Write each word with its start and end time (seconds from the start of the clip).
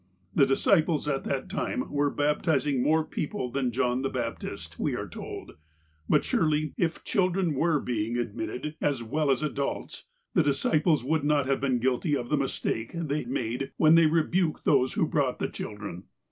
The 0.33 0.47
disciples 0.47 1.07
at 1.07 1.25
that 1.25 1.47
time 1.47 1.91
were 1.91 2.09
baptizing 2.09 2.81
more 2.81 3.03
peo 3.05 3.27
ple 3.27 3.51
than 3.51 3.69
John 3.71 4.01
the 4.01 4.09
Baptist, 4.09 4.79
we 4.79 4.95
are 4.95 5.07
told, 5.07 5.51
but, 6.09 6.25
surely, 6.25 6.73
if 6.75 7.03
children 7.03 7.53
were 7.53 7.79
being 7.79 8.17
admitted, 8.17 8.73
as 8.81 9.03
well 9.03 9.29
as 9.29 9.43
adults, 9.43 10.05
the 10.33 10.41
disciples 10.41 11.03
would 11.03 11.23
not 11.23 11.45
have 11.45 11.61
been 11.61 11.77
guilty 11.77 12.17
of 12.17 12.29
the 12.29 12.35
mistake 12.37 12.93
they 12.95 13.25
made 13.25 13.73
when 13.77 13.93
they 13.93 14.07
're 14.07 14.23
buked 14.27 14.63
those 14.65 14.95
that 14.95 15.03
brought 15.05 15.37
the 15.37 15.47
children.' 15.47 16.05